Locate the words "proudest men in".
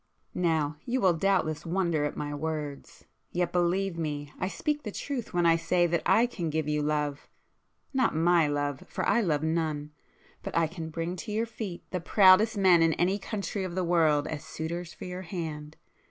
12.01-12.93